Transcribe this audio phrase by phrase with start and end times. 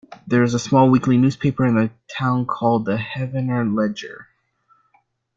[0.25, 4.29] There is a small weekly newspaper in the town called The Heavener Ledger.